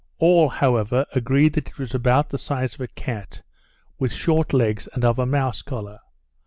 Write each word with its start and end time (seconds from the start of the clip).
All, 0.17 0.49
however, 0.49 1.05
agreed, 1.13 1.53
that 1.53 1.67
it 1.69 1.77
was 1.77 1.93
about 1.93 2.31
the 2.31 2.39
size 2.39 2.73
of 2.73 2.81
a 2.81 2.87
cat, 2.87 3.43
with 3.99 4.11
short 4.11 4.51
legs, 4.51 4.87
and 4.95 5.05
of 5.05 5.19
a 5.19 5.27
mouse 5.27 5.61
colour. 5.61 5.99